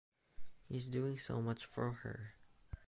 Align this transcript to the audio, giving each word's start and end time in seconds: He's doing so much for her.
He's 0.67 0.87
doing 0.87 1.19
so 1.19 1.43
much 1.43 1.63
for 1.63 1.91
her. 1.91 2.33